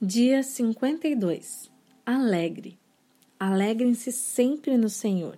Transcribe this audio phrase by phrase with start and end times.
[0.00, 1.72] Dia 52.
[2.06, 2.78] Alegre.
[3.36, 5.36] Alegrem-se sempre no Senhor.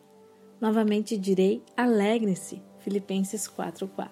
[0.60, 2.62] Novamente direi: alegrem-se.
[2.80, 4.10] Filipenses 4:4.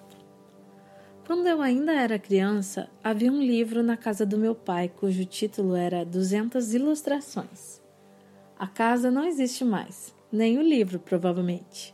[1.27, 5.75] Quando eu ainda era criança, havia um livro na casa do meu pai cujo título
[5.75, 7.79] era 200 ilustrações.
[8.57, 11.93] A casa não existe mais, nem o livro, provavelmente.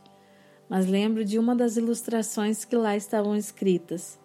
[0.66, 4.18] Mas lembro de uma das ilustrações que lá estavam escritas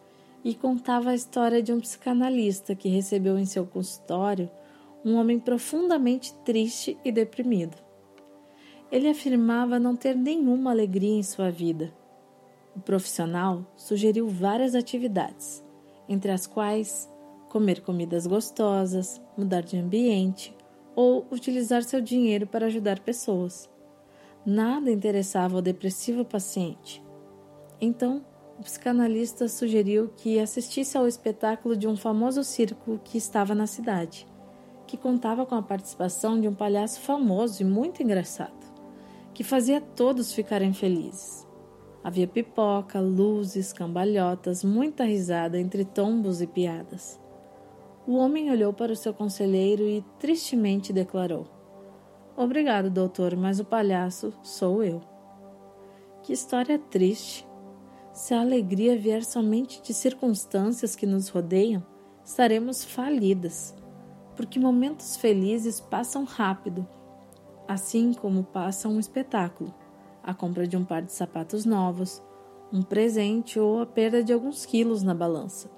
[0.44, 4.50] e contava a história de um psicanalista que recebeu em seu consultório
[5.04, 7.75] um homem profundamente triste e deprimido.
[8.92, 11.93] Ele afirmava não ter nenhuma alegria em sua vida.
[12.75, 15.64] O profissional sugeriu várias atividades,
[16.07, 17.10] entre as quais
[17.50, 20.56] comer comidas gostosas, mudar de ambiente
[20.96, 23.70] ou utilizar seu dinheiro para ajudar pessoas.
[24.46, 27.04] Nada interessava o depressivo paciente.
[27.79, 28.23] Então,
[28.61, 34.28] o psicanalista sugeriu que assistisse ao espetáculo de um famoso circo que estava na cidade,
[34.86, 38.72] que contava com a participação de um palhaço famoso e muito engraçado,
[39.34, 41.48] que fazia todos ficarem felizes.
[42.04, 47.20] Havia pipoca, luzes, cambalhotas, muita risada entre tombos e piadas.
[48.06, 51.48] O homem olhou para o seu conselheiro e tristemente declarou:
[52.38, 55.02] Obrigado, doutor, mas o palhaço sou eu.
[56.22, 57.50] Que história triste!
[58.14, 61.81] Se a alegria vier somente de circunstâncias que nos rodeiam,
[62.26, 63.73] estaremos falidas,
[64.36, 66.86] porque momentos felizes passam rápido,
[67.67, 69.73] assim como passa um espetáculo,
[70.22, 72.22] a compra de um par de sapatos novos,
[72.72, 75.70] um presente ou a perda de alguns quilos na balança.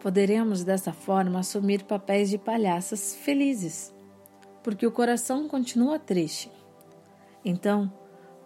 [0.00, 3.94] Poderemos dessa forma assumir papéis de palhaças felizes,
[4.62, 6.50] porque o coração continua triste.
[7.44, 7.92] Então,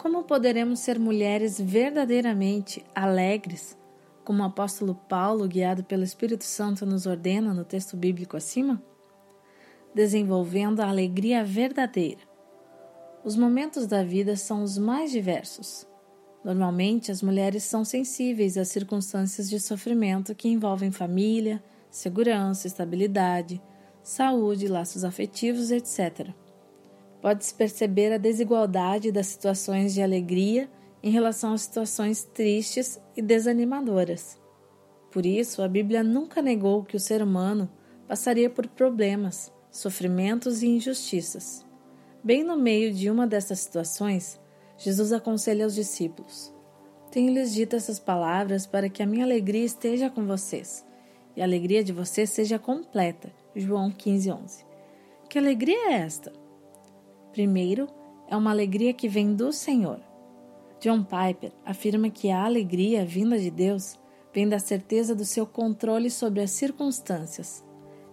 [0.06, 3.76] como poderemos ser mulheres verdadeiramente alegres,
[4.24, 8.80] como o apóstolo Paulo, guiado pelo Espírito Santo, nos ordena no texto bíblico acima?
[9.92, 12.20] Desenvolvendo a alegria verdadeira.
[13.24, 15.84] Os momentos da vida são os mais diversos.
[16.44, 21.60] Normalmente, as mulheres são sensíveis às circunstâncias de sofrimento que envolvem família,
[21.90, 23.60] segurança, estabilidade,
[24.04, 26.28] saúde, laços afetivos, etc.
[27.26, 30.70] Pode-se perceber a desigualdade das situações de alegria
[31.02, 34.40] em relação às situações tristes e desanimadoras.
[35.10, 37.68] Por isso, a Bíblia nunca negou que o ser humano
[38.06, 41.66] passaria por problemas, sofrimentos e injustiças.
[42.22, 44.38] Bem no meio de uma dessas situações,
[44.78, 46.54] Jesus aconselha aos discípulos:
[47.10, 50.86] Tenho-lhes dito essas palavras para que a minha alegria esteja com vocês
[51.34, 53.32] e a alegria de vocês seja completa.
[53.52, 54.64] João 15, 11.
[55.28, 56.45] Que alegria é esta?
[57.36, 57.86] Primeiro,
[58.26, 60.00] é uma alegria que vem do Senhor.
[60.80, 63.98] John Piper afirma que a alegria vinda de Deus
[64.32, 67.62] vem da certeza do seu controle sobre as circunstâncias.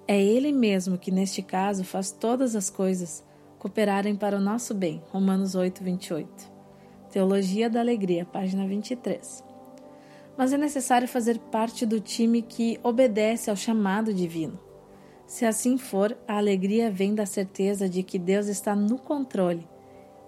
[0.06, 3.24] É Ele mesmo que, neste caso, faz todas as coisas
[3.60, 5.02] cooperarem para o nosso bem.
[5.10, 6.52] Romanos 8, 28.
[7.10, 9.42] Teologia da Alegria, página 23.
[10.38, 14.73] Mas é necessário fazer parte do time que obedece ao chamado divino.
[15.34, 19.68] Se assim for, a alegria vem da certeza de que Deus está no controle.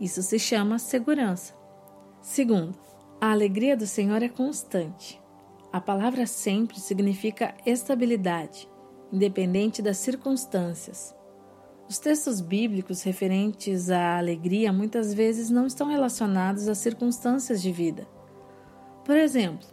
[0.02, 1.54] Isso se chama segurança.
[2.24, 2.76] Segundo,
[3.22, 5.22] a alegria do Senhor é constante.
[5.72, 8.68] A palavra sempre significa estabilidade,
[9.14, 11.16] independente das circunstâncias.
[11.88, 18.08] Os textos bíblicos referentes à alegria muitas vezes não estão relacionados às circunstâncias de vida.
[19.06, 19.68] Por exemplo,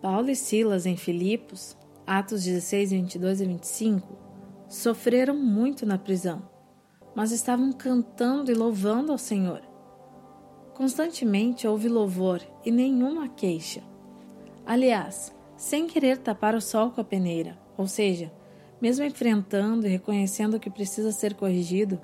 [0.00, 4.27] Paulo e Silas em Filipos, Atos 16, 22 e 25,
[4.68, 6.42] Sofreram muito na prisão,
[7.14, 9.62] mas estavam cantando e louvando ao Senhor.
[10.74, 13.82] Constantemente houve louvor e nenhuma queixa.
[14.66, 18.30] Aliás, sem querer tapar o sol com a peneira, ou seja,
[18.78, 21.98] mesmo enfrentando e reconhecendo que precisa ser corrigido,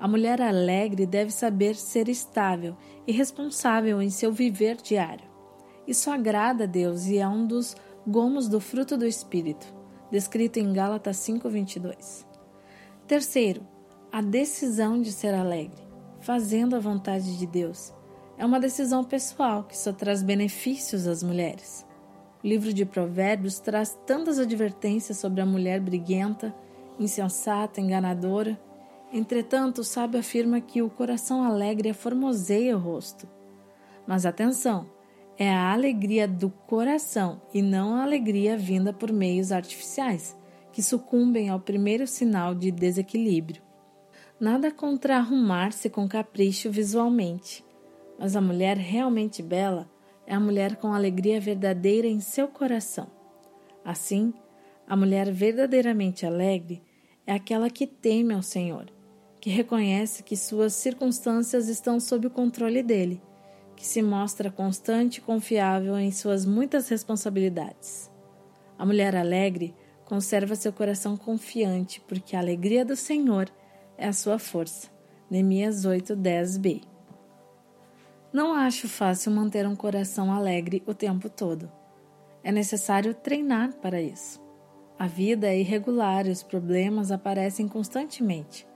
[0.00, 2.76] a mulher alegre deve saber ser estável
[3.06, 5.28] e responsável em seu viver diário.
[5.86, 9.77] Isso agrada a Deus e é um dos gomos do fruto do Espírito
[10.10, 12.26] descrito em Gálatas 5:22.
[13.06, 13.66] Terceiro,
[14.10, 15.82] a decisão de ser alegre,
[16.20, 17.92] fazendo a vontade de Deus.
[18.36, 21.86] É uma decisão pessoal que só traz benefícios às mulheres.
[22.42, 26.54] O livro de Provérbios traz tantas advertências sobre a mulher briguenta,
[26.98, 28.58] insensata, enganadora.
[29.12, 33.28] Entretanto, o sábio afirma que o coração alegre formoseia o rosto.
[34.06, 34.86] Mas atenção,
[35.38, 40.36] é a alegria do coração e não a alegria vinda por meios artificiais,
[40.72, 43.62] que sucumbem ao primeiro sinal de desequilíbrio.
[44.40, 47.64] Nada contra arrumar-se com capricho visualmente,
[48.18, 49.88] mas a mulher realmente bela
[50.26, 53.06] é a mulher com alegria verdadeira em seu coração.
[53.84, 54.34] Assim,
[54.88, 56.82] a mulher verdadeiramente alegre
[57.24, 58.90] é aquela que teme ao Senhor,
[59.40, 63.22] que reconhece que suas circunstâncias estão sob o controle dele,
[63.78, 68.10] que se mostra constante e confiável em suas muitas responsabilidades.
[68.76, 69.72] A mulher alegre
[70.04, 73.48] conserva seu coração confiante, porque a alegria do Senhor
[73.96, 74.90] é a sua força.
[75.30, 76.82] Neemias 8:10b.
[78.32, 81.70] Não acho fácil manter um coração alegre o tempo todo.
[82.42, 84.40] É necessário treinar para isso.
[84.98, 88.66] A vida é irregular e os problemas aparecem constantemente,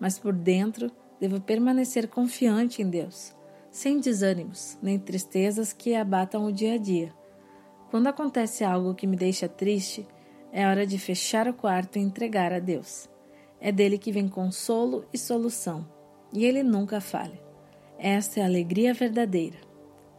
[0.00, 3.35] mas por dentro devo permanecer confiante em Deus,
[3.76, 7.12] sem desânimos nem tristezas que abatam o dia a dia.
[7.90, 10.08] Quando acontece algo que me deixa triste,
[10.50, 13.06] é hora de fechar o quarto e entregar a Deus.
[13.60, 15.86] É dele que vem consolo e solução,
[16.32, 17.38] e ele nunca falha.
[17.98, 19.58] Esta é a alegria verdadeira.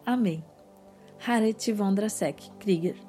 [0.05, 0.45] Amém.
[1.25, 3.06] Haret Vondrasek Krieger